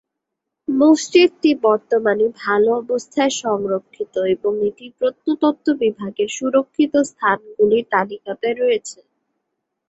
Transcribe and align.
মসজিদটি 0.67 1.51
বর্তমানে 1.63 2.25
ভাল 2.39 2.63
অবস্থায় 2.79 3.33
সংরক্ষিত, 3.41 4.13
এবং 4.35 4.53
এটি 4.69 4.85
প্রত্নতত্ত্ব 4.97 5.67
বিভাগের 5.81 6.29
সুরক্ষিত 6.37 6.93
স্থানগুলির 7.11 7.85
তালিকাতে 7.93 8.49
রয়েছে। 8.53 8.99